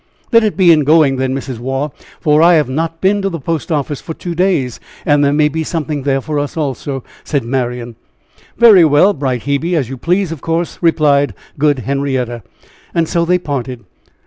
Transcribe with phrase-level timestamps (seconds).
[0.31, 1.59] "Let it be in going, then, Mrs.
[1.59, 5.31] Waugh, for I have not been to the post office for two days, and there
[5.31, 7.95] may be something there for us also," said Marian.
[8.57, 12.41] "Very well, bright Hebe; as you please, of course," replied good Henrietta.
[12.95, 13.83] And so they parted.